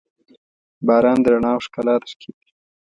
[0.87, 2.49] •باران د رڼا او ښکلا ترکیب دی.